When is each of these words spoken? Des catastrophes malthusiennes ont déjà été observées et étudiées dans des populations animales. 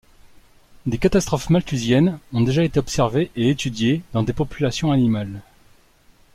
Des 0.87 0.97
catastrophes 0.97 1.51
malthusiennes 1.51 2.17
ont 2.33 2.41
déjà 2.41 2.63
été 2.63 2.79
observées 2.79 3.29
et 3.35 3.51
étudiées 3.51 4.01
dans 4.13 4.23
des 4.23 4.33
populations 4.33 4.91
animales. 4.91 5.43